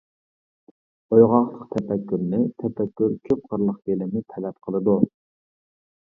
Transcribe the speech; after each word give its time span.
ئويغاقلىق 1.15 1.67
تەپەككۇرنى، 1.73 2.39
تەپەككۇر 2.63 3.13
كۆپ 3.29 3.43
قىرلىق 3.51 3.77
بىلىمنى 3.91 4.23
تەلەپ 4.33 4.57
قىلىدۇ. 4.69 4.97